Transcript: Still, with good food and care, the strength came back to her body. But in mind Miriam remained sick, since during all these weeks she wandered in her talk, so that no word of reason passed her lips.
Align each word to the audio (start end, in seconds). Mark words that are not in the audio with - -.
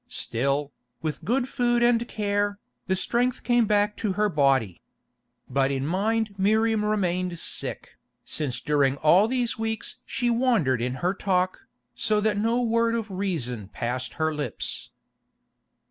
Still, 0.09 0.71
with 1.03 1.23
good 1.23 1.47
food 1.47 1.83
and 1.83 2.07
care, 2.07 2.57
the 2.87 2.95
strength 2.95 3.43
came 3.43 3.67
back 3.67 3.95
to 3.97 4.13
her 4.13 4.29
body. 4.29 4.81
But 5.47 5.69
in 5.69 5.85
mind 5.85 6.33
Miriam 6.39 6.83
remained 6.83 7.37
sick, 7.37 7.99
since 8.25 8.59
during 8.61 8.97
all 8.97 9.27
these 9.27 9.59
weeks 9.59 9.97
she 10.03 10.31
wandered 10.31 10.81
in 10.81 10.95
her 11.05 11.13
talk, 11.13 11.67
so 11.93 12.19
that 12.19 12.35
no 12.39 12.63
word 12.63 12.95
of 12.95 13.11
reason 13.11 13.67
passed 13.67 14.15
her 14.15 14.33
lips. 14.33 14.89